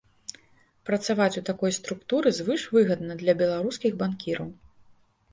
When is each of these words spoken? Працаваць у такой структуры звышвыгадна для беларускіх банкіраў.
Працаваць 0.89 1.33
у 1.41 1.43
такой 1.49 1.75
структуры 1.79 2.31
звышвыгадна 2.37 3.17
для 3.21 3.35
беларускіх 3.43 3.93
банкіраў. 4.01 4.49